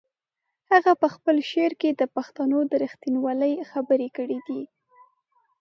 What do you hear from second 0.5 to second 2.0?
هغه په خپل شعر کې